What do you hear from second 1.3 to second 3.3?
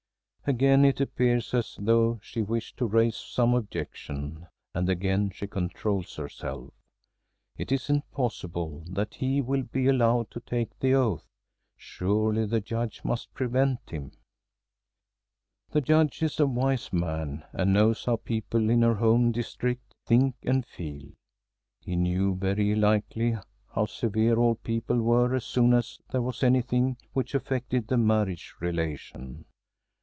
as though she wished to raise